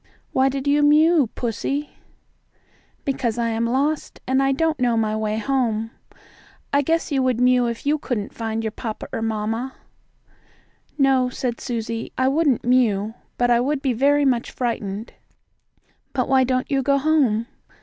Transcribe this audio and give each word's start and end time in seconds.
"Why 0.31 0.49
did 0.49 0.65
you 0.65 0.81
mew, 0.81 1.29
pussie?" 1.35 1.81
asked 1.81 1.89
Susie. 1.93 1.95
"Because 3.05 3.37
I 3.37 3.49
am 3.49 3.67
lost, 3.67 4.19
and 4.25 4.41
I 4.41 4.51
don't 4.51 4.79
know 4.79 4.97
my 4.97 5.15
way 5.15 5.37
home. 5.37 5.91
I 6.73 6.81
guess 6.81 7.11
you 7.11 7.21
would 7.21 7.39
mew 7.39 7.67
if 7.67 7.85
you 7.85 7.99
couldn't 7.99 8.33
find 8.33 8.63
your 8.63 8.71
papa 8.71 9.07
or 9.13 9.21
mamma." 9.21 9.75
"No," 10.97 11.29
said 11.29 11.61
Susie, 11.61 12.11
"I 12.17 12.27
wouldn't 12.29 12.65
mew, 12.65 13.13
but 13.37 13.51
I 13.51 13.59
would 13.59 13.83
be 13.83 13.93
very 13.93 14.25
much 14.25 14.49
frightened. 14.49 15.13
But 16.13 16.27
why 16.27 16.45
don't 16.45 16.71
you 16.71 16.81
go 16.81 16.97
home?" 16.97 17.45